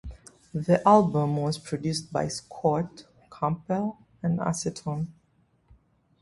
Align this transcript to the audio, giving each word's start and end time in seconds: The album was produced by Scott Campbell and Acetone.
The 0.55 0.81
album 0.83 1.37
was 1.37 1.59
produced 1.59 2.11
by 2.11 2.27
Scott 2.27 3.05
Campbell 3.31 3.99
and 4.23 4.39
Acetone. 4.39 5.09